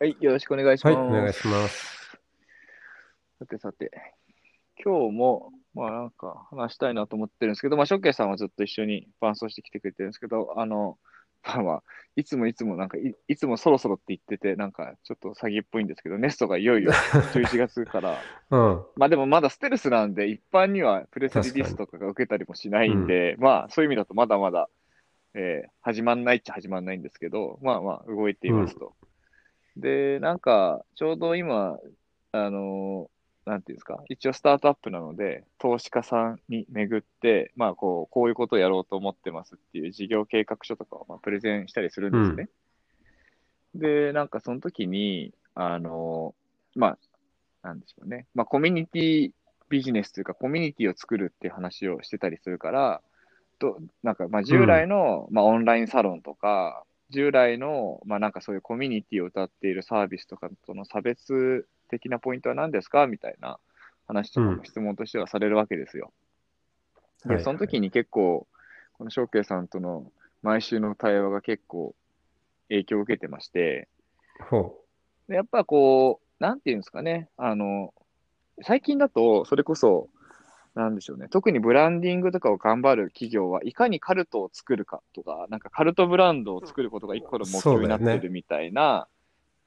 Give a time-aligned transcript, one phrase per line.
[0.00, 0.96] はい、よろしくお願いします。
[0.96, 2.16] はい、お願いします。
[3.40, 3.90] さてさて、
[4.84, 10.98] 今日も、まあなんか話したいなと思ってるんですけど、まあ、ショッケイさんはずっと一緒に伴走してきてくれてるんですけど、あの、
[11.42, 11.82] まあまあ、
[12.14, 18.86] いつもいつもなんかい、いつもそろそろって言ってて、なんかちょっと詐欺っぽいんですけど、ネストがいよいよ11月から、 うん。
[18.94, 24.70] まあでもまだステルスなんで、一般にはプレスリリースとかが受けたりもしないんで、まあそういう意味だとまだまだ、
[25.34, 28.94] えー始まんないっちゃ始まんないんですけど、まあまあ動いていますと。
[29.78, 31.78] で、なんか、ちょうど今、
[32.32, 42.50] あのーなんていうんですか、一応スタートアップなので、投資家さんに巡って、まあこう、こういうことをやろうと思ってますっていう事業計画書とかをまあプレゼンしたりするんですね。
[43.74, 46.98] で、なんかその時に、あのーまあ、
[47.62, 48.26] なんでしょうね。
[48.34, 49.32] まあ、コミュニティ
[49.70, 53.02] ビジネスというか、コミュニティを作るっていう話をしてたりするから、
[53.58, 63.58] となんか、まあ、従来の、まあ、オンラインサロンとか、従来の、まあ、なんかそういうコミュニティを歌っているサービスとかとの差別的なポイントは何ですかみたいな
[64.06, 66.12] 話とかも質問としてはされるわけですよ。
[67.24, 67.44] で、はい。
[67.44, 68.46] その時に結構、
[68.94, 70.10] この翔慶さんとの
[70.42, 71.94] 毎週の対話が結構
[72.68, 73.88] 影響を受けてまして、
[74.50, 74.84] ほ
[75.28, 77.92] でやっぱこう、なんていうんですかね、あの、
[78.62, 80.08] 最近だと、それこそ、
[80.78, 89.08] なんでしょうね、特にブランディングとかを頑張る企業はいかにカルトを作るかとか、なんかカルトブランドを作ることが一個の目標になってるみたいな、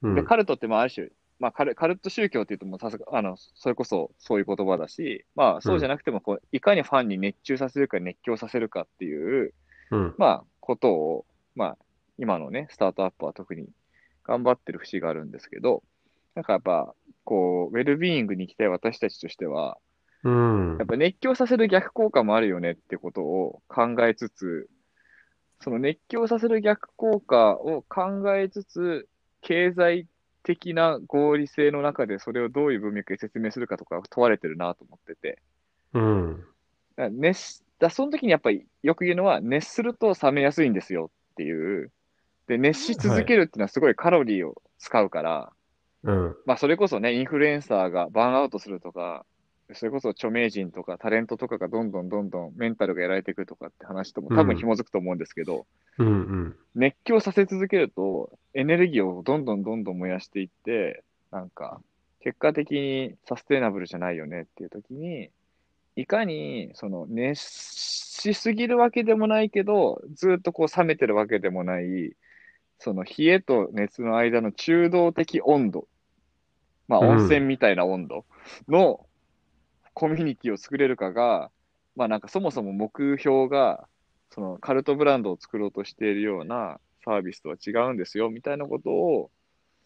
[0.02, 0.08] う。
[0.08, 9.54] うんで、カルトってまあある種、まあカル、カルト宗教っていうともうさすが、あの、それこそそういう言葉だし、まあそうじゃなくてもこう、いかにファンに熱中させるか熱狂させるかっていう、
[9.92, 10.14] うん。
[10.18, 11.78] まあ、ことを、まあ、
[12.18, 13.68] 今のね、スタートアップは特に
[14.24, 15.82] 頑張ってる節があるんですけど、
[16.34, 16.94] なんかやっぱ、
[17.24, 19.78] こう、ウェルビーイングに行きたい私たちとしては、
[20.24, 20.86] うんやっ。
[20.86, 24.68] ぱ熱狂させる逆効果もあるよねってことを考えつつ、
[25.60, 29.08] その熱狂させる逆効果を考えつつ、
[29.40, 30.06] 経済
[30.42, 35.42] 的な合理性の中でそれをどういう文脈で説明するかとか問われてるなと思ってて、
[35.94, 36.44] うん。
[36.96, 41.90] だ熱しだその時にやっぱりよく言うのは、熱すると冷めやすいんですよっていう。
[42.46, 45.52] で、熱し続けるっていうのはすごいカロリーを使うから、
[46.04, 46.36] うん。
[46.46, 49.26] まあそれこそね、インフルエンサーがバーンアウトするとか、
[49.74, 55.66] それこそ著名人とかタレントとかがどんどんどんどんメンタルがやられていくとかって話とも多分紐づくと思うんですけど、
[55.98, 56.06] うん。
[56.06, 56.56] うん。
[56.74, 61.80] 熱狂させ続けるとエネルギーをどんどんどんどん燃やしていって、なんか
[62.20, 65.30] 結果的にサステナブルじゃないよねっていう時に、
[65.96, 72.12] いかにその熱しすぎるわけでもないけど、ずっとこう冷めてるわけでもない、
[72.78, 75.86] その冷えと熱の間の中道的温度、
[76.88, 78.24] まあうん温泉みたいな温度
[78.68, 79.06] の
[79.94, 81.50] コミュニティを作れるかが、
[81.96, 83.86] まあなんかそもそも目標が、
[84.30, 89.30] そのカルトブランドを作ろうとしているようなサービスとは違うんですよみたいなことを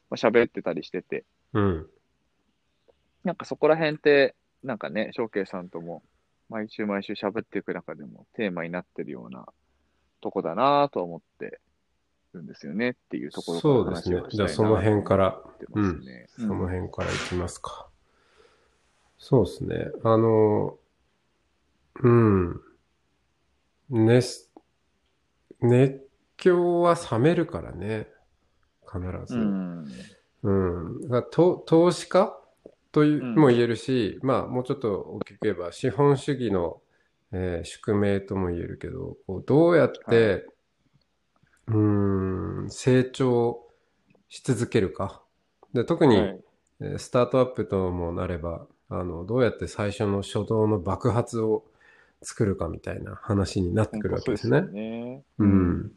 [0.09, 1.87] まあ喋ってたりしてて、うん。
[3.25, 6.03] なんかそこら辺って、なんかね、翔慶さんとも
[6.49, 9.47] 毎週毎週喋っていく中でもテーマになってるような
[10.21, 11.61] とこだなとは思って
[12.33, 16.27] るんですよねっていうところからそうですね話をしたいなじゃあその辺からと思ってますね。
[16.37, 17.86] その辺からいきますか。
[19.19, 19.91] そうですね。
[20.05, 20.79] あの、
[22.03, 22.61] うん。
[23.89, 24.51] 熱、
[25.61, 26.07] 熱
[26.37, 28.09] 狂は冷めるからね。
[28.87, 29.37] 必ず。
[29.37, 29.87] うん。
[30.43, 30.51] う
[31.07, 31.09] ん。
[31.09, 32.39] だと投資家？
[32.93, 36.81] といううんも言えるし、まあもうちょっと大きく言えば資本主義の、
[37.33, 40.47] えー宿命とも言えるけど、こうどうやって、
[41.67, 43.67] うーん、成長
[44.29, 45.23] し続けるか。
[45.75, 46.41] で、特に、はい
[46.81, 51.65] えースタートアップともなれば、あの、どうやって最初の初動の爆発を
[52.23, 54.59] 作るかみたいな話になってくるわけですね。
[54.59, 55.23] うですよね。
[55.39, 55.93] うん。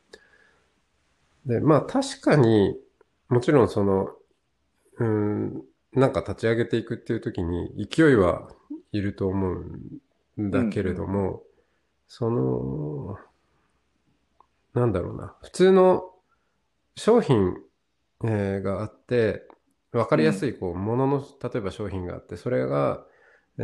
[1.45, 2.77] で、まあ確かに、
[3.29, 4.09] もちろんその、
[4.97, 5.63] うん、
[5.93, 8.49] なんか立ち上げていくっていう時に勢いは
[8.91, 9.51] いると思
[10.37, 11.43] うんだけれども、
[12.07, 13.17] その、
[14.73, 16.09] なんだろうな、普通の
[16.95, 17.55] 商品、
[18.23, 19.47] えーがあって、
[19.91, 23.05] わかりやすい、こう、ものの、例えば商品があって、それが、
[23.57, 23.63] え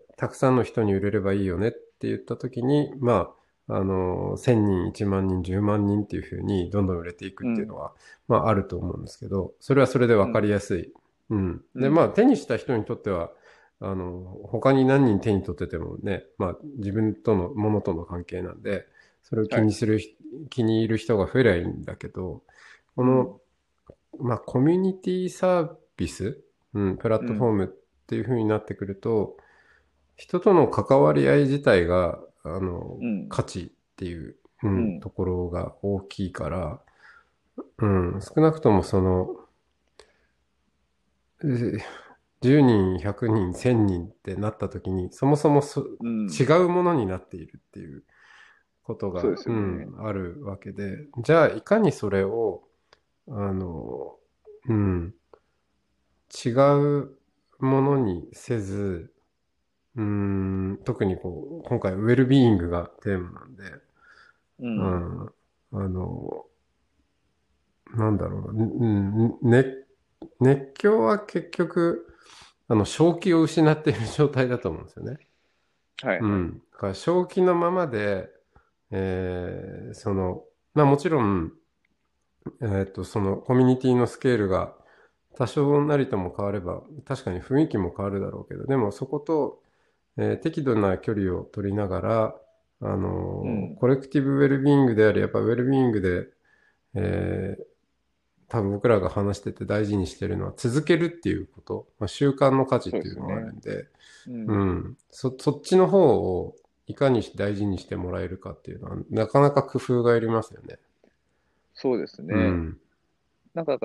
[0.00, 3.34] ーたくさんの人に売れればいいよねって言った時に、ま
[3.68, 7.92] あ、あの、1000人、1万人、10万人っていうふうにどんどん売れていくっていうのは、
[8.28, 10.92] まああると思うんですけど、それはそれでわかりやすい。
[11.30, 11.64] うん。
[11.74, 11.94] で、うん。
[11.94, 13.32] まあ、手にした人にとっては、
[13.80, 18.86] あの、他に何人手に取っててもね、まあ、自分とのものとの関係なんで、
[19.24, 20.16] それを気にするひ、
[20.50, 22.42] 気に入る人が増えりゃいいんだけど、
[22.94, 23.40] この、
[24.20, 26.42] まあ、コミュニティサービス、
[26.74, 27.68] うん、プラットフォームっ
[28.06, 29.36] ていう風になってくると、
[30.16, 33.28] 人との関わり合い自体が、あの、うん。
[33.28, 35.00] 価値っていう、うんうん。
[35.00, 36.80] ところが大きいから、
[37.78, 39.36] うん、少なくともその、
[41.42, 41.80] えー
[42.44, 46.28] 10人、100人、1000人ってなった時に、そもそもそうん。
[46.28, 48.04] 違うものになっているっていう
[48.82, 49.86] ことが、そうね。
[49.86, 52.64] ん、あるわけで、じゃあいかにそれを、
[53.28, 54.16] あの、
[54.68, 55.14] うん、
[56.44, 57.18] 違う
[57.60, 59.12] ものにせず、
[59.96, 63.62] うん、特にこう、今回ウェルビーイングがテーマなんで、
[64.58, 64.66] う。
[64.66, 65.32] うんん、
[65.72, 66.46] あの、
[67.96, 69.86] なんだろうな、うん、熱、
[70.40, 72.06] 熱狂は結局、
[72.68, 75.18] あの、正気を失っている状態だと思うんですよね。
[76.02, 76.18] はい。
[76.18, 76.62] うん。
[76.72, 78.28] だから正気のままで、
[78.90, 80.44] えーその、
[80.74, 81.52] まあもちろん、
[82.62, 84.74] えっと、そのコミュニティのスケールが
[85.36, 89.62] 多少なりとも変われば、確かに雰囲気も変わるだろうけど、でもそこと、
[90.18, 92.36] えー適度な距離を取りながら、
[92.80, 96.28] あのーうんコレクティブウェルビーイングであり、やっぱウェルビーイングで、
[96.94, 97.64] えー
[98.48, 103.88] 多分僕らが話してて大事にしてるのは続けるっていうこと、まあ、習慣の価値っていうのがあるんで、
[104.26, 104.98] うんうん。
[105.10, 106.56] そ、そっちの方を
[106.86, 110.78] いかに大事にしてもらえるかっていうのは、なかなか工夫がいりますよね。
[111.74, 112.34] そうですね。
[112.34, 112.78] うん。
[113.54, 113.78] なんか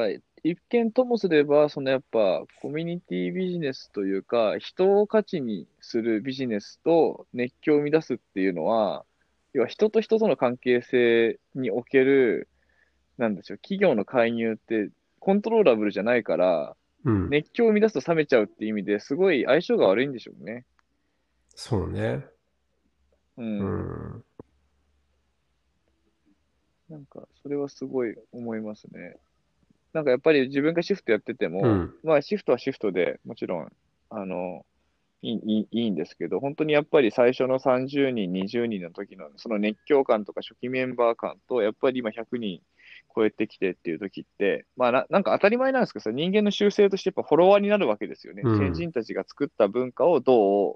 [0.44, 9.06] 一見ともすれば、そのやっぱコミュニティビジネスというか、人を価値にするビジネスと熱狂を生み出すっていうのは、
[9.54, 12.48] 要は人と人との関係性における、
[13.18, 14.90] なんでしょう、企業の介入って
[15.20, 16.76] コントローラブルじゃないから、
[17.06, 17.30] うん。
[17.30, 20.66] 熱狂を生み出すと冷めちゃうっていう意味ですごい相性が悪いんでしょうね。
[21.56, 22.26] そうね。
[23.38, 23.44] う。
[23.44, 23.60] うん
[24.18, 24.24] ん。
[26.90, 29.16] なんか、それはすごい思いますね。
[29.94, 31.94] なんかやっぱり自分がシフトやってても、うん。
[32.04, 33.72] まあシフトはシフトでもちろん、
[34.10, 34.66] あの、
[35.22, 42.62] いいいいんですけど、本当にやっぱり最初の30人、20人の時のその熱狂感とか初期メンバー感と、やっぱり今100人
[43.14, 48.44] 超えてきてっていう時って、まあななんか当たり前なんですけどさ、人間の習性としてやっぱフォロワーになるわけですよね。
[48.46, 50.76] うん先人たちが作った文化をどう、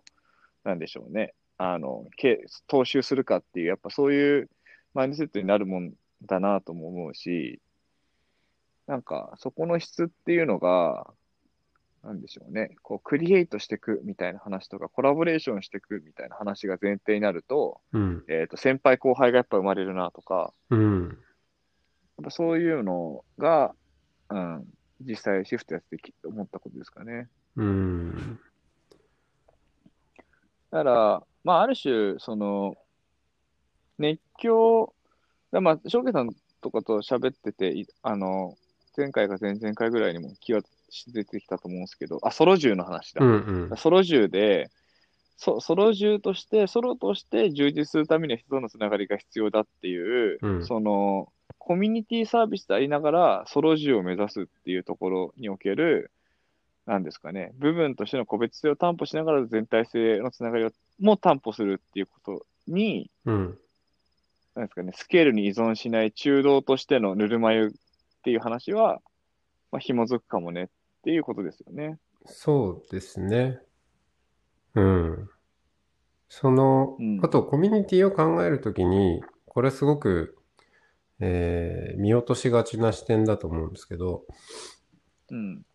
[0.63, 4.49] なんでしょうね、あの、け踏襲するかっていう、やっぱそういう
[4.93, 5.93] マインドセットになるもん
[6.25, 7.61] だなとも思うし、
[8.87, 11.13] なんかそこの質っていうのが、
[12.03, 18.23] なんでしょうね、こう、クリエイトしていくみたいな話とか、コラボレーションしていくみたいな話が前提になると、うん。
[18.27, 21.07] えっ、と、先輩後輩がやっぱ生まれるなとか、うん。
[21.07, 23.73] やっぱそういうのが、
[24.29, 24.65] うん、
[24.99, 27.29] 実際シフトやってき思ったことですかね。
[27.55, 28.39] うん。
[30.71, 32.75] だから、まあ、ある種、その、
[33.97, 34.92] 熱狂、
[35.53, 38.57] だまあ、翔慶さんとかと喋ってて、いあの、
[38.97, 40.61] 前回か前々回ぐらいにも気は
[41.07, 43.23] 出てきたと思うんですけど、あ、ソロ銃の話だ。
[43.23, 43.69] うん。
[43.69, 43.77] うん。
[43.77, 44.71] ソロ銃で、
[45.37, 56.09] ソソロ銃として、ソロとして充実するためには人とのつながりが必要だっていう、うんその、コミュニティサービスでありながら、ソロ銃を目指すっていうところにおける、
[56.87, 63.59] なんですかね、部分としての個別性を担保しながら全体性のつながりをも担保するっていうことに、うん。
[64.55, 67.71] なんですかね、スケールに依存しない中道としてのぬるま湯っ
[68.23, 68.99] ていう話は、
[69.71, 70.67] まあ、紐づくかもねっ
[71.03, 71.97] ていうことですよね。
[72.25, 73.59] そうですね。
[74.75, 75.29] うん。
[76.29, 80.37] そのうん、あとコミュニティを考えるときに、これすごく、
[81.19, 84.23] えー見落としがちな視点だと思うんですけど、
[85.29, 85.65] うん。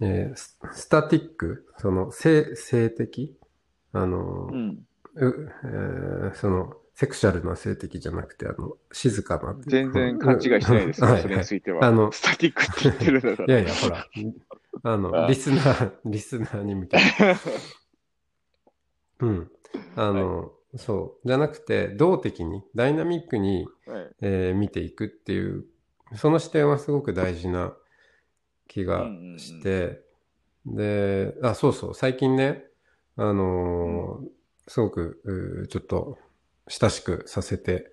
[0.00, 3.36] えーススタティック、その性、性的、
[3.92, 4.86] あの、うん。
[5.14, 9.56] うえーその、セクシャルな性的じゃなくて、あの、静かな。
[9.66, 11.84] 全然勘違いしてないですよ、それうんはいはいについては。
[11.84, 13.60] あのスタティックって言ってるんだから。
[13.60, 14.06] いやいや、ほら、
[14.84, 17.02] あの、あリスナー、リスナーに向けて。
[19.20, 19.50] うん。
[19.96, 21.28] あの、そう。
[21.28, 25.64] じゃなくて、動的に、ダイナミックに、はいえー見ていくっていう、
[26.14, 27.76] その視点はすごく大事な
[28.68, 29.08] 気が
[29.38, 30.00] して、
[30.64, 32.66] で、あ、そうそう、最近ね、
[33.16, 34.28] あのー
[34.66, 36.16] すごく、ちょっと、
[36.68, 37.90] 親しくさせて、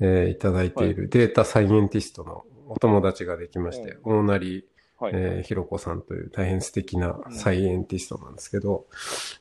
[0.00, 4.64] えーいただいているデータサイエンティストのお友達ができまして、大成
[4.98, 5.12] はい。
[5.14, 8.86] えーひろこさんという大変素敵なサイエンティストなんですけど、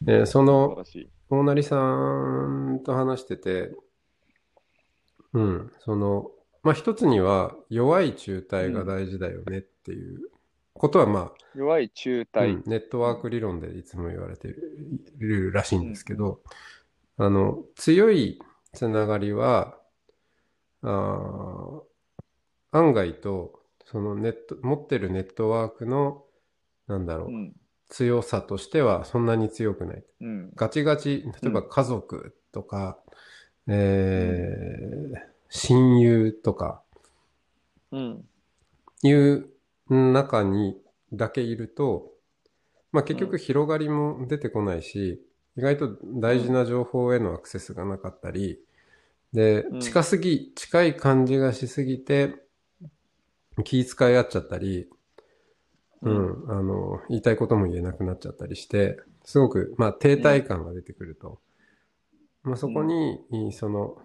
[0.07, 0.84] えーその。
[1.29, 3.72] 大成さんと話してて、
[5.34, 6.31] うん、その、
[6.63, 10.29] まあ、一つには弱い中体が大事だよねっていう
[10.74, 12.53] ことはまあ、弱い中う体。
[12.53, 14.53] ん、ネットワーク理論でいつも言われてい
[15.19, 16.39] るらしいんですけど、
[17.17, 18.39] あの、強い
[18.77, 19.75] つながりは、
[20.84, 21.81] あー
[22.72, 26.25] 案外と、そのネット、持ってるネットワークの、
[26.88, 27.53] なんだろう、うん。
[27.89, 30.03] 強さとしてはそんなに強くない。
[30.22, 30.51] うん。
[30.55, 33.00] ガチガチ、例えば家族とか、
[33.67, 36.84] えー親友とか
[37.91, 38.25] うん。
[39.01, 39.48] いう
[39.89, 40.77] 中に
[41.13, 42.12] だけいると、
[42.91, 45.25] まあ結局広がりも出てこないし、
[45.57, 48.60] 意外と大事な情報へのアクセスがなかったり、
[49.38, 49.79] でう、ん。
[49.79, 52.36] 近すぎ、近い感じがしすぎて、
[53.65, 54.89] 気遣い合っちゃったり、
[56.01, 61.39] ううんん、あの、言いたいことも言えなくなっちゃったりして、すごく、まあ、停滞感が出てくると。
[62.44, 63.98] まあ、そこに、その、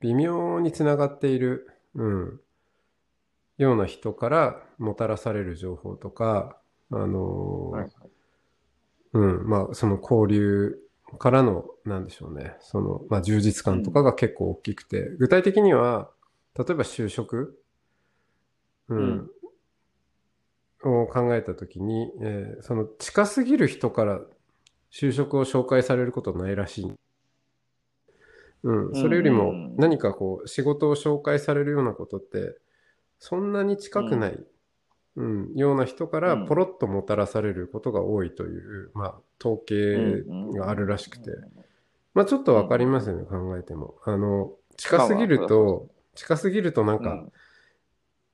[0.00, 2.40] 微妙につながっている、うん、
[3.58, 6.58] ような人からもたらされる情報とか、
[6.90, 7.92] あのーはい。
[9.12, 10.78] うん、まあ、その交流
[11.18, 16.10] からの、なんでしょうね、その、まあ、充実感とかが結構大きくて、具体的には、
[16.56, 17.58] 例えば就職、
[18.88, 19.30] うん、
[20.84, 24.20] を考えたときに、えーその近すぎる人から
[24.92, 26.92] 就職を紹介されることないらしい。
[28.64, 29.76] うん、それよりもうんうんうん。
[29.76, 32.56] 何かこう仕事を紹介されるようなことって
[33.18, 34.44] そんなに近くない、
[35.16, 40.22] うんような人からうんポロッともたらされることが多いという、まあ、統計
[40.56, 41.30] があるらしくて、
[42.14, 43.96] まあちょっとわかりますよね、考えても。
[44.04, 47.32] あの、近すぎると、近すぎるとなんか、うん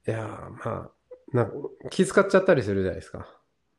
[0.08, 0.90] いやー、まあ、
[1.32, 1.50] な
[1.90, 3.26] 気遣っちゃったりするじゃないですか。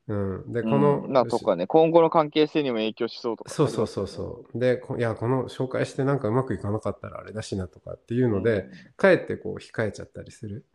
[0.07, 0.53] うん。
[0.53, 3.49] で、この、うん、なとかね、今後の関係性にも影響しそうとか。
[3.49, 4.59] そうそうそうそう。
[4.59, 10.65] で、こいや、この紹介してなんかうまくいかなかったらあれだしなとかっていうので、かえってこう控えちゃったりする。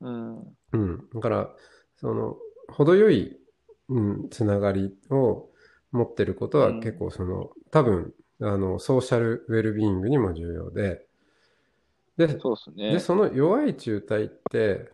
[0.00, 1.08] うん、うん。
[1.14, 1.54] だから、
[1.96, 2.36] その、
[2.68, 3.38] 程よい、
[3.88, 5.48] うん、つながりを
[5.92, 11.06] 持ってることはうん結構その、多分、あの、ソーシャルウェルビーイングにも重要で、
[12.16, 12.92] で、そうですね。
[12.94, 14.90] で、その弱い中体って、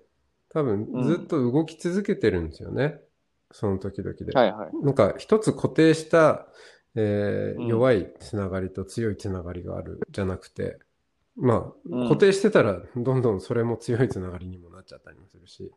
[0.50, 3.00] 多分うんずっと動き続けてるんですよね。
[3.50, 4.32] その時々で。
[4.32, 4.70] はいはい。
[4.84, 6.46] なんか一つ固定した、
[6.96, 10.78] えーうん弱いつながりと強いつながりがあるじゃなくて、
[11.36, 15.72] まあ、うん固定してたらどんどんそれも強いつながりにもなっちゃったりもするし、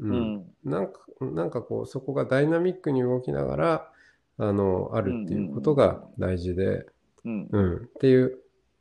[0.00, 0.54] ううんん。
[0.64, 3.92] なんか、なんかこう、そこがダイナミックに動きながら、
[4.38, 6.86] あの、あるっていうことが大事で、
[7.24, 7.48] うん。
[7.50, 8.38] うん、っていう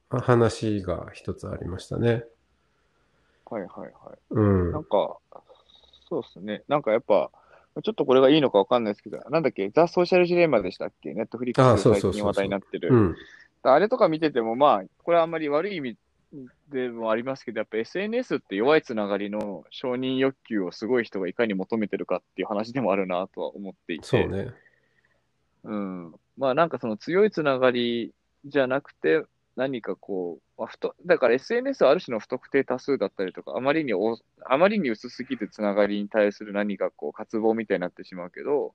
[0.09, 2.25] 話が一つありましたね。
[3.45, 3.89] はいはいはい。
[4.31, 4.71] うん。
[4.71, 5.17] なんか、
[6.09, 6.63] そうですね。
[6.67, 7.29] なんかやっぱ、
[7.83, 11.13] ちょっとこれがいいのかわかんないですけど、なんだっけ、ザ・ソーシャルジレンマでしたっけ？
[11.13, 12.89] ネットフリッあクスで最近話題になってる。
[12.93, 13.15] うん。
[13.63, 15.97] あれとか見てても、まあ、これはあんまり悪い意味
[16.73, 24.05] でもありますけど、やっぱ SNS って弱いつながりの承認欲求をすごい人がいかに求めてるかっていう話でもあるなとは思っていて。
[24.07, 24.51] そうね。
[25.63, 26.15] うん。
[26.37, 28.11] まあなんかその強いつながり
[28.45, 29.23] じゃなくて、
[29.55, 38.73] 何かこう、まあ、ふとだから SNS はある種の不特定多数だったりとか、あまりにおあまりに薄すぎるつながりに対する何かこう渇望みたいになってしまうけど、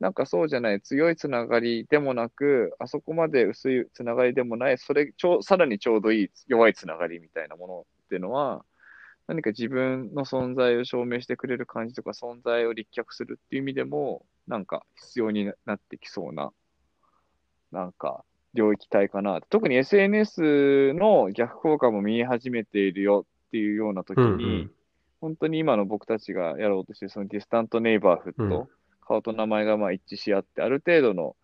[0.00, 8.64] なんかそうじゃない強いつながりでもなく、あそこまで薄いつながりでもない、それちょうさらにちょうどいい弱いつながりみたいなものっていうのは、
[9.26, 16.52] 何か自分の存在を証明してくれる感じとか、存在を立脚するっていう意味でも、なんか必要になってきそうな、
[17.72, 18.24] なんか
[18.54, 19.40] 領域体かな。
[19.50, 24.70] 特に SNS の逆効果も見え始めているよっていうような時に、うんうん
[25.20, 28.68] 本当に今の僕たちがやろうとしているそのディスタントネイバーフット、うん
[29.08, 31.36] 顔と名前がまあ一致し合って、ある程度の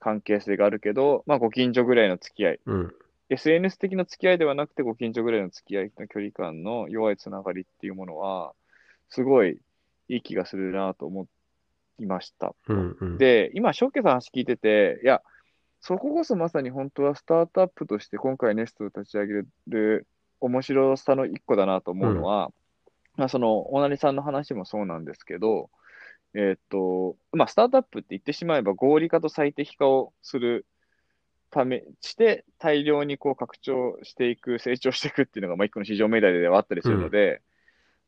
[0.00, 2.94] 関係性があるけど、まあご近所ぐらいの付き合い、うん。
[3.30, 8.52] SNS 的な付き合いではなくて、ご近所ぐらいの付き合いの距離感の弱いつながりっていうものは、
[9.08, 9.58] すごい
[10.08, 11.26] いい気がするなと思
[11.98, 12.54] いました。
[12.68, 13.18] うんうん。
[13.18, 15.22] で、今、ショッケさんの話聞いてて、いや、
[15.80, 20.06] そここそまさに本当はスタートアップとして今回ネストを立ち上げる
[20.40, 22.50] 面白さの一個だなと思うのは、
[23.16, 25.70] まあ、その、大成さんの話もそうなんですけど、
[26.34, 30.66] えーっと、まあ、スタートアップって言ってしまえば合理化と最適化をする
[31.50, 37.40] ため、して大量にこう拡張していく、成長していくっていうのが、まあ、一個の市場命題ではあったりするので、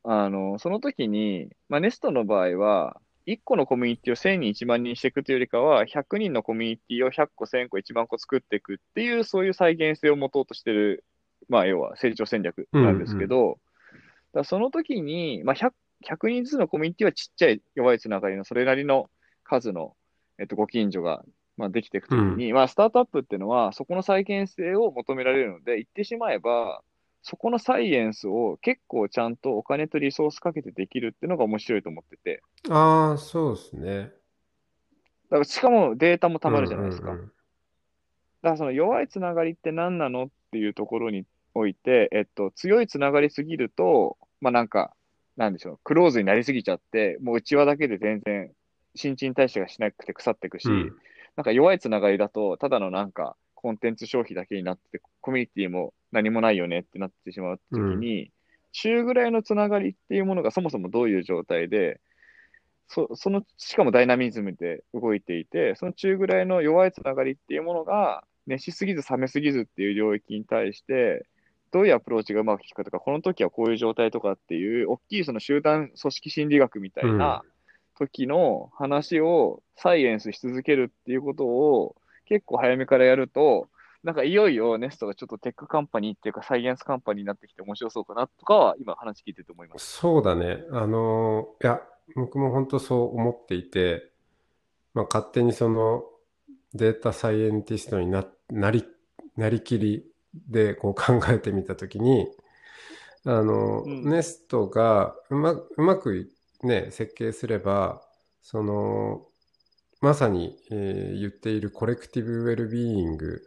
[0.03, 11.05] あの、その時に、まあ、ネストの場合は、1個のコミュニティを1000人、1万人にしていくというよりかは、100人のコミュニティを100個、1000個、1万個作っていくっていう、そういう再現性を持とうとしてる、
[11.49, 13.59] まあ、要は成長戦略なんですけど、
[14.33, 15.73] だからその時に、まあ100、
[16.09, 19.11] 100人ずつのコミュニティはちっちゃい弱いつながりのそれなりの
[19.45, 19.95] 数の、
[20.39, 21.25] えっと、ご近所が、
[21.57, 26.83] まあ、できていくときに、まあ、スタートアップっていうのは、そこの再現性を求められるので、言ってしまえば、
[27.23, 32.43] そこのサイエンスを結構ちゃんとお金とリソースかけてできるっていうのが面白いと思ってて。
[32.71, 34.13] ああ、そうですね。
[35.29, 37.11] だからしかもデータもたまるじゃないですか。
[37.11, 37.33] うんうんうん
[38.43, 44.95] だからその弱いつながりって何なのっていうところにおいて、えっと、強いつながりすぎると、まあなんか、
[45.37, 48.51] なんでしょう、クローズになりすぎちゃって、もう内輪だけで全然
[48.95, 50.97] 新陳代謝がしなくて腐っていくし、うん。
[51.37, 58.31] なんか弱いつながりだと、ただのなんかコンテンツ消費だけになってて、コミュニティも何もないよねってなってしまうときに、
[58.73, 62.01] 中ぐらいのつながりっていうものがそもそもどういう状態で、
[62.89, 71.27] そその、しかもダイナミズムで動いていて、その中ぐらいの弱いつながりっていうものが、熱しすぎず冷めすぎずっていう領域に対して、
[71.77, 77.43] どういうアプローチがうまくいくかとか、この時はこういう状態とかっていう、大きいその集団組織心理学みたいな
[77.99, 83.69] 時の話をサイエンスし続けるっていうことを結構早めからやると、
[84.03, 89.99] なんかいよいよネストがちょっと tech company っていうか science company になってきて面白そうかなとかは今話聞いてて思います。
[89.99, 90.65] そうだね。
[90.73, 91.83] あのーいや、
[92.15, 94.13] 僕も本当そう思っていて、
[94.95, 96.05] まあ、勝手にその
[96.73, 98.87] データサイエンティストにな、なり、
[99.37, 100.07] なりきり
[100.49, 102.29] でこう 考えてみたときに、
[103.25, 104.05] あの、うん。
[104.05, 106.31] ネストがうま、うまく
[106.63, 108.03] ね、設計すれば、
[108.43, 109.27] その、
[110.01, 113.43] まさに、えー言っているコレクティブウェルビーイング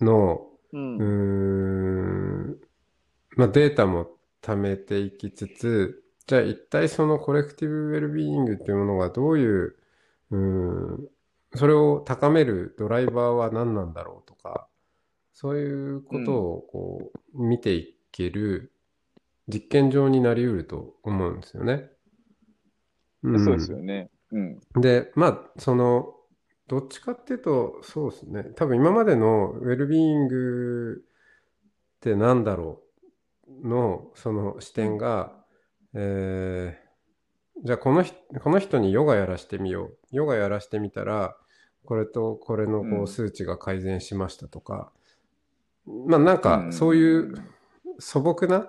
[0.00, 0.96] の、うん。
[0.98, 2.60] うーん
[3.36, 4.10] まあ、データも
[4.42, 9.76] 貯めていきつつ、じゃあ一体そのコレクティブウェルビーイングっていうものがどういう、
[10.30, 11.08] うーん、
[11.56, 14.68] それを高めるドライバーは何なんだろうとか、
[15.34, 18.72] そういうことをこう見ていける
[19.48, 21.90] 実験場になり得ると思うんですよね。
[23.28, 24.10] んそうですよね。
[24.32, 24.60] うん。
[24.80, 26.14] で、まあ、その、
[26.68, 28.44] どっちかっていうと、そうですね。
[28.56, 31.04] 多分今までのウェルビーイング
[31.96, 32.82] ってなんだろ
[33.48, 35.44] うの、その視点が、
[35.94, 36.84] えー
[37.62, 39.98] じゃあこの人、この人にヨガやらしてみよう。
[40.10, 41.36] ヨガやらしてみたら、
[41.84, 44.92] これとこれのこうんう数値が改善しましたとか、
[45.86, 47.34] まあなんかんそういう
[47.98, 48.68] 素朴な、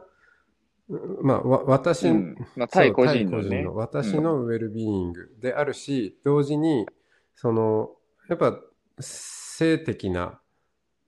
[1.22, 3.76] まあわ私、うんまあ、対個人の。
[3.76, 6.86] 私のウェルビーイングであるし、同時に、
[7.36, 7.92] その、
[8.30, 8.60] やっぱ、
[9.00, 10.40] 性的な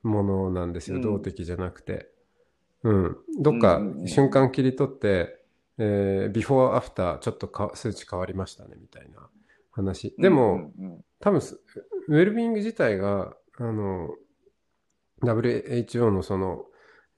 [0.03, 0.97] ものなんですよ。
[0.97, 2.09] うん動的じゃなくて。
[2.83, 3.17] うん。
[3.39, 5.43] どっか瞬間切り取って、
[5.77, 9.29] えービフォーアフターちょっとか数値変わりましたね、みたいな
[9.71, 10.15] 話。
[10.17, 10.71] でも、
[11.19, 11.61] 多分す、
[12.07, 14.09] ウェルビーイング自体が、あの、
[15.23, 16.65] WHO のその、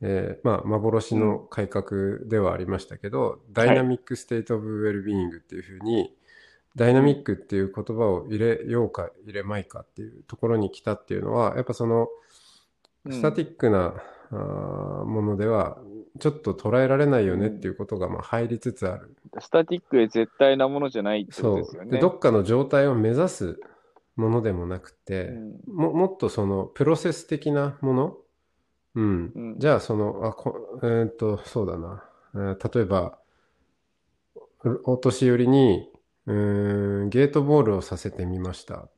[0.01, 6.15] えーまあ、幻の改革ではありましたけど、 dynamic state of well-being っていうふうに、
[6.75, 12.07] ダイナミックっていう言葉を入れようか入れまいかっていうところに来たっていうのは、やっぱその、
[13.05, 13.95] うんスタティックな、
[14.31, 15.79] あーものでは、
[16.19, 19.15] ちょっと捉えられないよねっていうことがまあ入りつつある。
[19.39, 21.57] スタティックで絶対なものじゃないってこそう。
[21.59, 21.91] とですよね。
[21.91, 23.59] で、どっかの状態を目指す
[24.19, 25.27] ものでもなくて、
[25.67, 25.75] うん。
[25.75, 28.17] ももっとそのプロセス的なもの、
[28.95, 29.32] うん。
[29.36, 29.60] うん。
[29.60, 32.03] じゃあそのあこえーっとそうだな、
[32.36, 33.17] えー例えば
[34.86, 35.89] おお年寄りに
[36.25, 38.89] うーんゲートボールをさせてみました、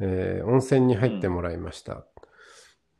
[0.00, 2.04] えー温泉に入ってもらいました、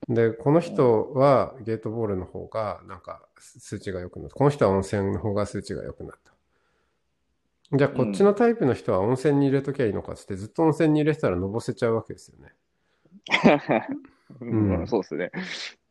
[0.09, 4.35] でこの人はゲートボールの方がなんか数値が良くなった。
[4.37, 6.33] この人は温泉の方が数値が良くなった
[7.73, 12.53] じゃあこっちのタイプの人は温泉に入れときゃいいのかっつってずっと温泉に入れてたらのぼせちゃうわけですよね
[14.41, 15.31] うんうんそうですね。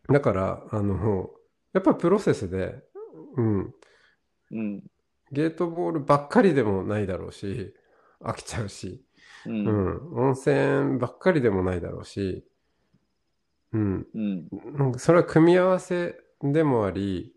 [0.10, 1.32] だから、あの、
[1.74, 2.76] やっぱりプロセスで、
[3.36, 3.74] うん、
[4.52, 4.84] うん。
[5.32, 7.74] ゲートボールばっかりでもないだろうし、
[8.22, 9.04] 飽きちゃうし、
[9.46, 9.50] う。
[9.50, 12.46] うんん、温泉ばっかりでもないだろうし、
[13.74, 14.48] うん、うん。
[14.52, 17.34] うんそれは組み合わせでもあり、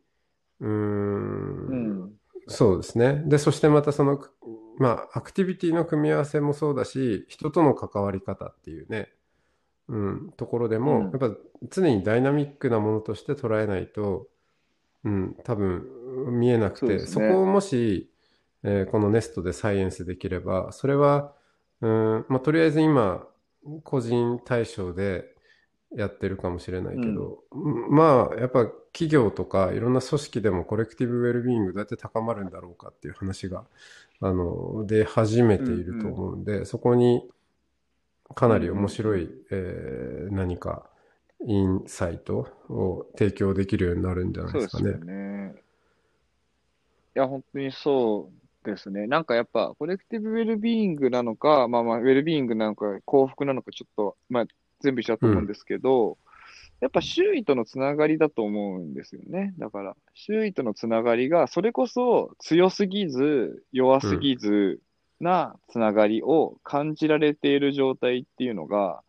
[0.61, 2.18] うー、うんん。
[2.49, 3.23] そうですね。
[3.27, 4.21] で、そしてまたその、
[4.79, 9.13] まあ、アクティビティの組み合わせもそうだし、人との関わり方っていうね、
[9.89, 11.03] うん、ところでも、うん。
[11.05, 11.31] やっぱ
[11.71, 14.29] 常にダイナミックなものとして捉えないと、
[15.05, 15.87] うん、多分
[16.39, 17.29] 見えなくて、そね。
[17.29, 18.11] そこをもし、
[18.65, 21.33] えーこのネストでサイエンスできれば、それは、
[21.81, 23.27] うん、まあ、とりあえず今、
[23.85, 25.35] 個人対象で
[25.95, 28.67] やってるかもしれないけど、うんまあ、やっぱ
[28.99, 33.65] 企業とかいろんな組織でもコレクティブウェルビーイングどうやって高まるんだろうかっていう話が、
[34.21, 37.31] あの、出始めていると思うんで、そこに
[38.35, 40.91] かなり面白い、えー何か
[41.47, 44.91] インサイトを提供できるようになるんじゃないですかね。
[44.91, 45.55] よね。
[47.15, 48.33] いや、本当にそ
[48.65, 49.07] うですね。
[49.07, 54.45] なんかやっぱ、コレクティブウェルビーイングなのか、まあまあ、ウェルビーイングなのか、幸福なのか、ちょっと、まあ、
[54.81, 56.19] 全部一緒だと思うんですけど、
[56.81, 59.53] やっぱ周囲とのつながりだと思うんですよね。
[59.59, 64.81] だから、周囲とのつながりが、それこそ強すぎず、弱すぎず
[65.21, 69.03] なつながりを感じられている状態っていうのが、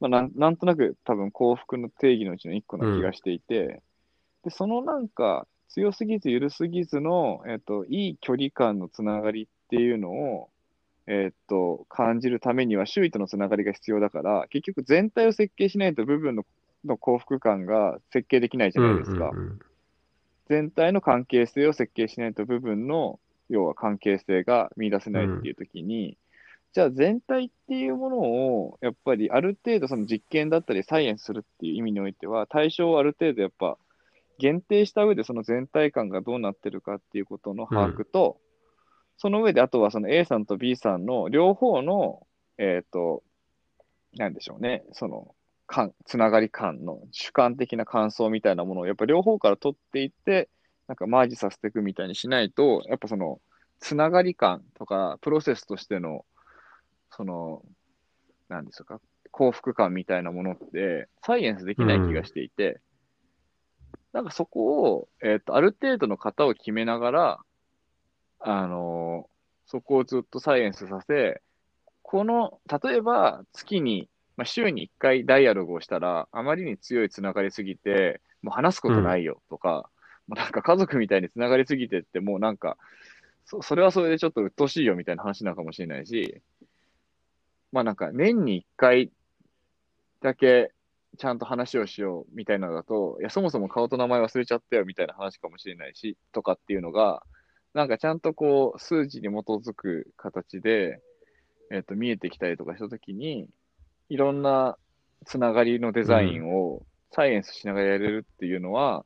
[0.00, 3.82] まあ、なんなんとなく多分幸福の定義のうちの一個な気がしていて、
[4.44, 10.50] でそのなんか強すぎず緩すぎずの、えっと、いい距離感のつながりっていうのを、
[11.06, 16.44] えっと、感じるためには周囲とのつながりが必要だから、結局全体を設計しないと部分の
[16.84, 19.30] の幸福感が設計できないじゃないですか。
[19.30, 19.60] うんうん
[20.48, 26.16] 全体の関係性を設計しないと部分の、要は関係性が見出せないっていう時に、
[26.72, 33.76] じゃあ全体っていうものを、やっぱりある程度その実験だったりサイエンスするっていう意味においては、対象をある程度やっぱ
[34.38, 38.38] 限定した上でその全体感がどうなってるかっていうことの把握と、
[39.16, 43.22] その上であとはその A さんと B さんの両方の、えっ、と、
[44.16, 45.34] なんでしょうね、その、
[45.68, 50.48] 感つながり感の主観的な感想みたいなものをやっぱ両方から取っていって、
[50.88, 53.40] なんかマージさせていくみたいにしないと、やっぱその、
[53.78, 56.24] つながり感とか、プロセスとしての、
[57.10, 57.62] その、
[58.48, 59.00] なんですか、
[59.30, 62.80] 幸福感みたいなものって、サイエンスできない気がしていて、
[64.12, 67.38] なんかそこを、えっ、と、ある程度の型を決めながら、
[68.40, 69.28] あの
[69.66, 71.42] そこをずっとサイエンスさせ、
[72.02, 79.90] この、例えば月に、まあ、週に1回ダイアログをしたら、あまりに強いつながりすぎて、もう話すことないよとか、
[80.28, 82.76] もうなんか家族みたいにつながりすぎてって、もうなんか、
[83.44, 86.40] そそれはそれでちょっと鬱陶しいよみたいな話なのかもしれないし、
[87.72, 89.10] まあなんか年に1回
[90.22, 90.70] だけ
[91.18, 97.24] ちゃんと話をしようみたいなのだと、いや、そもそも顔と名前忘れちゃったよみたいな話かもしれないし、とかっていうのが、
[97.74, 101.00] なんかちゃんとこう、数字に基づく形で、
[101.72, 103.48] えっ、と、見えてきたりとかしたときに、
[104.08, 104.76] いろんな
[105.26, 109.04] つながりのデザインをサイエンスしながらやれるっていうのは、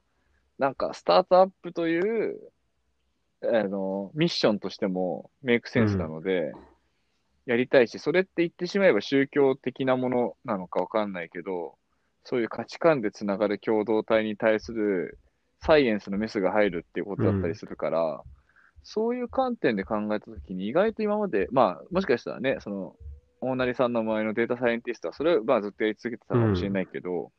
[0.58, 2.38] なんかスタートアップという、
[3.44, 6.52] あの、ミッションとしてもメイクセンスなので、
[7.46, 11.76] やりたいし、それって言ってしまえば宗教的なものなのかわかんないけど、
[12.24, 15.18] そういう価値観でつながる共同体に対する
[15.60, 18.22] サイエンスのメスが入るっていうことだったりするから、
[18.84, 22.96] そういう観点で考えたときに、意外と今まで、まあ、もしかしたらね、その、
[23.42, 27.32] 大成さんの前のデータサイエンティストは、それをまあずっとやり続けてたかもしれないけど、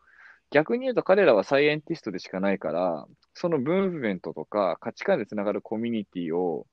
[0.52, 6.68] 逆に言うと彼らはサイエンティストでしかないから、そのムーブメントとか価値観でつながるコミュニティを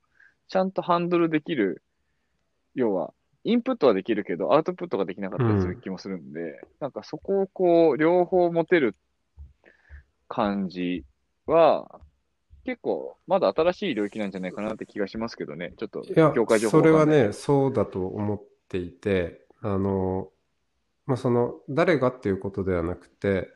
[0.48, 1.82] ちゃんとハンドルできる、
[2.74, 3.14] 要は、
[3.44, 8.96] インプットはできるけど、アウトプットができなかったりする気もするんで、なんかそこをこう、両方持てる
[10.28, 11.04] 感じ
[11.46, 12.00] は、
[12.64, 15.72] 結構、まだ新しい領域なんじゃないかなって気がしますけどね。
[15.78, 20.30] ちょっと、いや業界情報それはね、そうだと思っていて、あの、
[21.06, 23.48] まあ、その、誰がっていうことではなくて、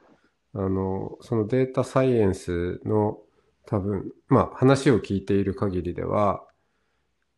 [0.55, 3.21] あの、そのデータサイエンスの
[3.67, 6.47] 多分、まあ、話を聞いている限りでは、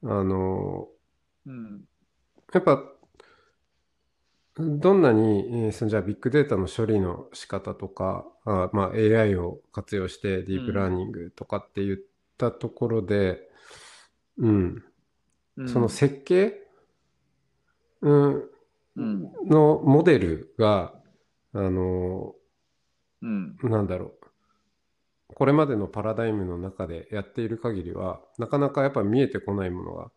[0.03, 0.89] あの、
[1.47, 1.89] うん。
[2.53, 2.83] やっぱ、
[4.59, 11.99] どんなに、えーそのじゃあビッグデータの処理の仕方とか、あまあ AI を活用してディープラーニングとかって言っ
[12.39, 13.41] たところで、
[14.39, 14.85] うん、
[15.57, 16.66] うんその設計。
[18.97, 20.95] のモデルが、
[21.53, 22.35] あの、
[23.23, 23.57] うん。
[23.63, 25.35] なんだろう。
[25.35, 30.11] これまでのパラダイムの中でやっている限りは、なかなかやっぱ見えてこないものが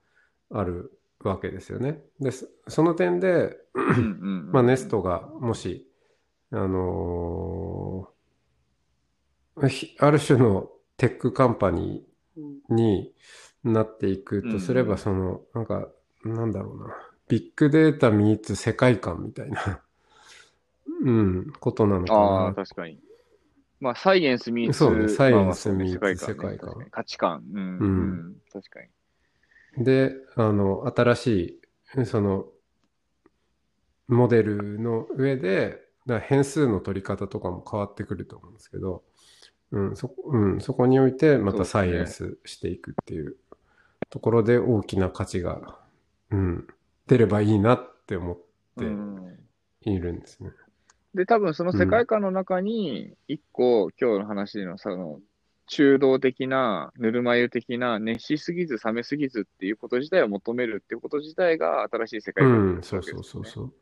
[0.52, 2.02] あるわけですよね。
[2.20, 4.52] で、そその点で、うん。
[4.52, 5.88] まあ、ネストがもし、
[6.52, 13.14] あのーひある種の tech company に
[13.64, 15.88] なっていくとすれば、うんその、なんか、
[16.24, 16.96] なんだろうな、
[17.30, 19.82] big data meets 世界観みたいな、
[21.04, 22.56] うん、ことなのかああ、な。
[22.56, 23.00] 確かに。
[23.80, 27.44] まあ、 science meets、そうね science meets 世界観価値観。
[27.54, 27.62] うん。
[27.62, 27.86] うんう
[28.32, 28.36] ん。
[28.52, 28.80] 確か
[29.78, 29.86] に。
[29.86, 31.62] で、あの、新し
[31.96, 32.48] い、その、
[34.08, 39.04] モデルの上で、だ変数の取り方とかも変わってくると思うんですけど、
[39.72, 43.38] うん、そ、うん、そこにおいてまたサイエンスしていくっていう
[44.10, 45.78] ところで大きな価値が、
[46.32, 46.68] うん、
[47.10, 48.44] 出ればいいなって思って
[48.78, 49.40] うん
[49.82, 50.52] いるんですね。
[51.16, 55.20] で、多分その世界観の中に、一個、今日の話のその、
[55.66, 63.74] 中道的な、ぬるま湯的な、熱しすぎず冷めすぎずっていうこと自体を求めるっていうこと自体が新しい世界う観ん、そうそうそうそう。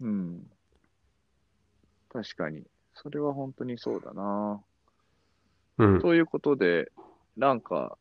[0.00, 0.06] う。
[0.06, 0.50] うん。
[2.08, 2.64] 確かに。
[2.94, 4.60] それは本当にそうだな。
[5.78, 6.90] うん、ということで、
[7.36, 7.96] なんか、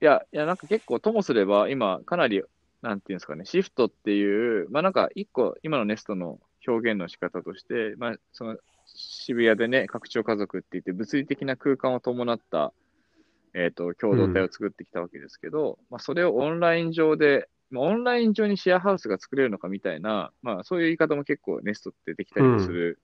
[0.00, 2.42] いや、いや、なんか結構ともすれば、今、かなり
[2.82, 8.56] なんていうんですかね、シフトっていう、まあなんか一個、今のネストの表現の仕方として、まあその
[8.86, 12.72] 渋谷でね、拡張家族って言って、物理的な空間を伴った、
[13.54, 23.00] えっ、と、共同体を作ってきたわけですけど、まあそれをオンライン上で、まあ、オンライン上にシェアハウスが作れるのかみたいな、まあそういう言い方も結構ネストってできたりもする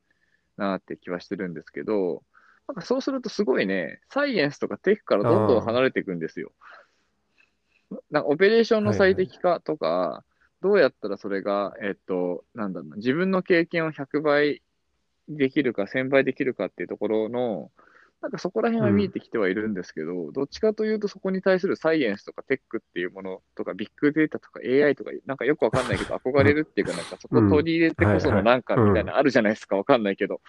[0.56, 2.22] なって気はしてるんですけど、
[2.68, 6.52] なんかそうするとすごいね、サイエンスとかテックからどんどん離れていくんですよ。
[8.10, 10.24] なんかオペレーションの最適化とか、
[10.60, 14.62] どうやったらそれが、えっと、なんだろうな、自分の経験を100倍
[15.28, 17.70] できるか、1000倍できるかっていうところの、
[18.24, 30.40] なんかそこら辺は見えてきてはいるんですけど、どっちかというとそこに対するサイエンスとかテックっていうものとか、ビッグデータとか AI とか、なんかよくわかんないけど、 憧れるっていうか、なんかそこ取り入れてこそのなんかみたいなあるじゃないですか、わかんないけど。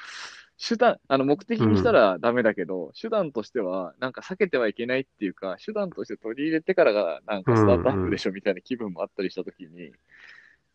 [0.57, 9.91] 手段、あの、目的にしたらダメだけど、手段としては、なんか避けてはいけないっていうか、手段として取り入れてからが、なんかスタートアップでしょみたいな気分もあったりしたときに、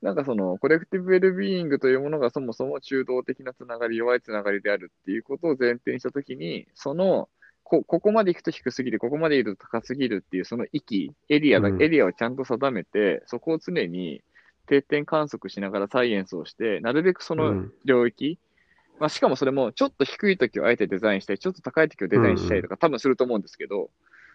[0.02, 7.28] なんかその、コレクティブウェルビーイングというものがそもそも中道的なつながり、弱いつながりであるっていうことを前提にしたときに、その、
[7.64, 11.82] こ、ここまで行くと低すぎる、ここまで行くと高すぎるっていう、その域、エリアが、うん。
[11.82, 14.22] エリアをちゃんと定めて、そこを常に
[14.66, 17.72] 定点観測しながらサイエンスをして、なるべくそのうん。
[17.84, 18.38] 領域、
[19.00, 23.90] まあ、しかもそれも、ちょっと低い時をあえてデザインしたり、ちょっと高い時をデザインしたりとか、多分すると思うんですけど、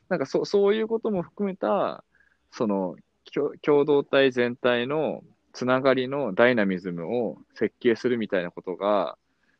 [0.09, 2.03] なんかそそういうことも含めた、
[2.51, 2.95] その、
[3.31, 5.23] 共共同体全体の
[5.53, 9.17] つながりのダイナミズムを設計するみたいなことが、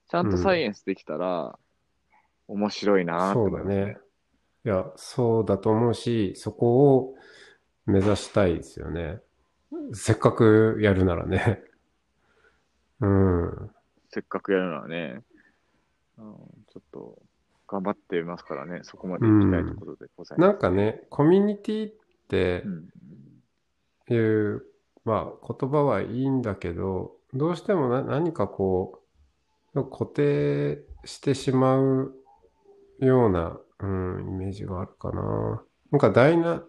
[0.09, 1.57] ちゃんとサイエンスできたら、
[2.47, 3.97] 面白いなってそうだね。
[4.65, 7.15] いや、そうだと思うし、そこを
[7.85, 9.19] 目指したいですよね。
[9.93, 11.61] せっかくやるならね。
[13.01, 13.74] うん。
[14.15, 15.19] せっかくやるのはね、
[16.17, 16.23] うん、
[16.71, 17.21] ちょっと
[17.67, 20.47] 頑張ってますからね、そこまで行きたいところでございます。
[20.47, 21.93] なんかね、コミュニティっ
[22.29, 24.63] てうん、いう、
[25.03, 29.01] まあ言葉はいいんだけど、どうしてもな何かこ
[29.73, 32.15] う、固定してしまう
[32.99, 35.61] ような、うん、イメージがあるかな。
[35.91, 36.63] なんかダイナ、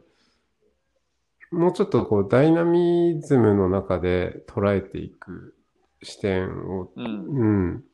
[1.52, 5.55] もうちょっとこうダイナミズムの中で捉えていく
[6.02, 7.44] 視点を、うん、う
[7.78, 7.84] ん、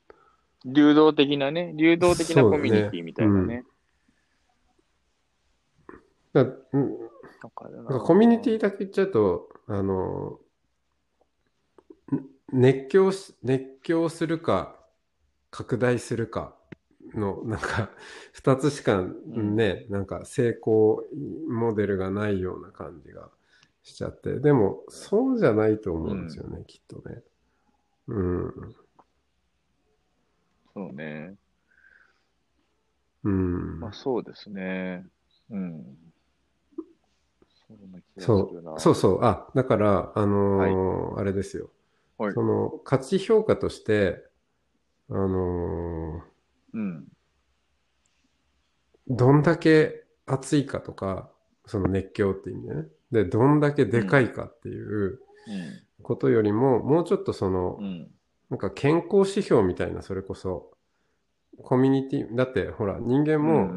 [0.64, 3.64] 流動的なね、流動的なコミュニティみたいなね。
[6.32, 6.52] だうん。
[6.72, 7.82] なんかな。
[7.82, 10.38] んかコミュニティだけ言っちゃうと、あの、
[12.14, 14.78] ん熱狂し、熱狂するか、
[15.50, 16.54] 拡大するか
[17.14, 17.90] の、なんか、
[18.32, 21.04] 二つしかね、なんか成功
[21.48, 23.28] モデルがないような感じが
[23.82, 27.22] しちゃって、でも、そうじゃないと思うんですよね、きっとね。
[28.08, 28.74] うん。
[30.74, 31.34] そうね。
[33.24, 33.80] うん。
[33.80, 35.04] まあそうですね。
[35.50, 35.96] うん。
[38.18, 38.90] そうそ。
[38.90, 39.24] う、そう。
[39.24, 41.70] あ、だから、あのーあれですよ。
[42.18, 44.24] はいその、価値評価として、
[45.10, 47.06] あのーうん。
[49.08, 51.30] どんだけ熱いかとか、
[51.66, 52.84] その熱狂って意味でね。
[53.10, 55.20] で、どんだけでかいかっていう
[56.02, 57.84] ことよりも、もうちょっとそのうん。
[57.84, 58.10] う、ん。
[58.50, 60.72] なんか健康指標みたいな、それこそ、
[61.62, 63.70] コミュニティ、だってほら、人間も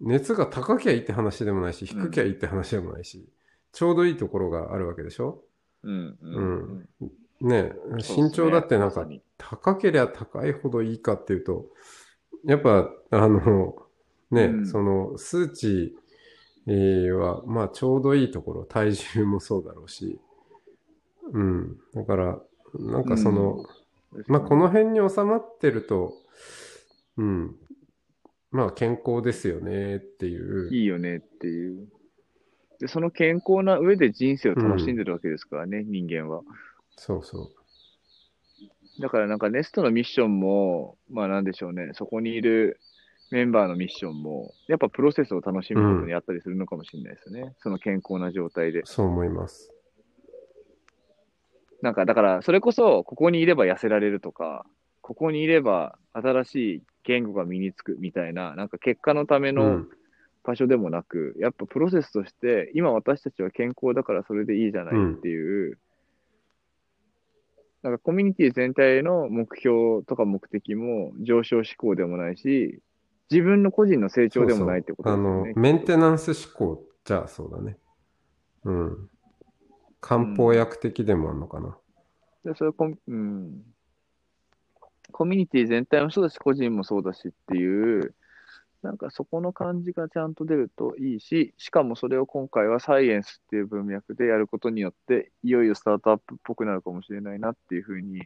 [0.00, 3.28] 熱が高きゃいいって話でもないし、低きゃいいって話でもないし、
[3.72, 5.44] ちょうどいいところがあるわけでしょ？
[5.82, 6.18] うん。
[6.20, 6.88] うん。
[7.00, 7.48] うん。
[7.48, 7.72] ね
[8.16, 9.06] 身長だってなんか
[9.38, 11.66] 高ければ高いほどいいかっていうと、
[12.44, 13.76] やっぱ、あの、
[14.30, 15.96] ね、うんその数値
[16.66, 20.18] えーは、まあちょうどいいところ、体重もそうだろうし、
[21.32, 21.78] うん。
[21.94, 22.40] だから、
[22.78, 23.64] なんかその、
[24.28, 26.12] まあこの辺に収まってると、
[27.16, 27.56] うん。
[28.50, 30.72] まあ健康ですよねっていう。
[30.74, 31.88] いいよねっていう。
[32.78, 36.42] で、その健康な上で人生を楽しんでるわけですからね、人間は。
[36.96, 37.50] そうそ
[39.00, 42.80] だからなんかネストのミッションも、まあなんでしょうね、そこにいる
[43.30, 47.54] メンバーのミッションも、やっぱプロセスを楽しむことにあったりするのかもしれないですね。
[47.58, 48.82] その健康な状態でう。。
[48.86, 49.75] そう思います。
[51.86, 54.66] なんかだから、それこそ、ここにいれば痩せられるとか、
[55.02, 59.88] ここにいれば新しい言語が身につくみたいな、なんか結果のためうのん。
[60.42, 65.78] 場所でもなく、やっぱプロセスとして、今私たちは健康だからそれでいいじゃないっていう、
[67.84, 72.80] なんかコミュニティ全体の目標とか目的も上昇志向でもないし、
[73.30, 75.52] 自分の個人の成長でもないってことそうですよね。
[75.54, 77.78] そうあの、メンテナンス思考じゃあそうだね。
[78.64, 79.10] うん。
[80.00, 81.76] 漢方薬的でもあるのかな。
[82.44, 83.62] でそれコミ、うん、
[85.12, 88.14] コミュニティ全体もそうだし、個人もそうだしっていう、
[88.82, 98.22] なんかそこの感じがちゃんと出るといいし、しかもそれを今回はサイエンスっていう文脈でやることによって、いよいよスタートアップっぽくなるかもしれないなっていうふうに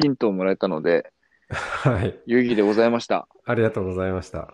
[0.00, 1.12] ヒントをもらえたので、
[1.50, 2.18] はい。
[2.26, 3.26] 有意義でございました。
[3.44, 4.52] ありがとうございました。